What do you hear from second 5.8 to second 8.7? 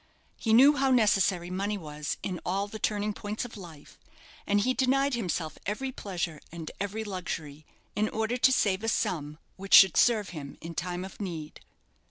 pleasure and every luxury in order to